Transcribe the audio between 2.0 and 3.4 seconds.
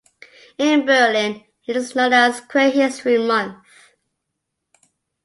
as Queer History